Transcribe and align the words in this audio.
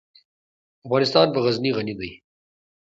افغانستان 0.85 1.27
په 1.31 1.39
غزني 1.45 1.71
غني 1.77 1.93
دی. 1.99 2.11